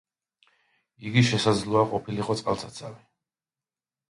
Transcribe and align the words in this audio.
იგი 1.09 1.23
შესაძლოა 1.27 1.83
ყოფილიყო 1.93 2.37
წყალსაცავი. 2.41 2.99